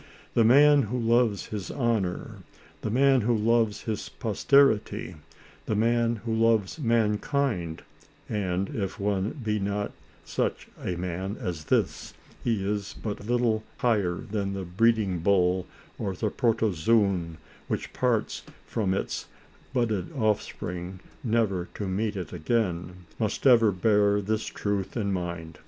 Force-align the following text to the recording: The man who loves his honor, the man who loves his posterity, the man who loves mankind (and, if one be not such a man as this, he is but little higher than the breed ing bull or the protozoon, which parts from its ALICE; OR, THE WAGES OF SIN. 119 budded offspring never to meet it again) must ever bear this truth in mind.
The 0.33 0.43
man 0.43 0.81
who 0.89 0.97
loves 0.99 1.45
his 1.49 1.69
honor, 1.69 2.39
the 2.81 2.89
man 2.89 3.21
who 3.21 3.37
loves 3.37 3.81
his 3.81 4.09
posterity, 4.09 5.17
the 5.67 5.75
man 5.75 6.15
who 6.25 6.33
loves 6.33 6.79
mankind 6.79 7.83
(and, 8.27 8.69
if 8.73 8.99
one 8.99 9.39
be 9.43 9.59
not 9.59 9.91
such 10.25 10.69
a 10.83 10.95
man 10.95 11.37
as 11.39 11.65
this, 11.65 12.15
he 12.43 12.65
is 12.67 12.95
but 12.99 13.27
little 13.27 13.63
higher 13.77 14.15
than 14.15 14.53
the 14.53 14.63
breed 14.65 14.97
ing 14.97 15.19
bull 15.19 15.67
or 15.99 16.15
the 16.15 16.31
protozoon, 16.31 17.37
which 17.67 17.93
parts 17.93 18.41
from 18.65 18.95
its 18.95 19.27
ALICE; 19.75 19.75
OR, 19.75 19.85
THE 19.85 19.95
WAGES 20.01 20.13
OF 20.15 20.41
SIN. 20.41 20.57
119 20.65 20.97
budded 20.97 20.97
offspring 20.97 20.99
never 21.23 21.65
to 21.75 21.87
meet 21.87 22.15
it 22.15 22.33
again) 22.33 23.05
must 23.19 23.45
ever 23.45 23.71
bear 23.71 24.19
this 24.19 24.47
truth 24.47 24.97
in 24.97 25.13
mind. 25.13 25.59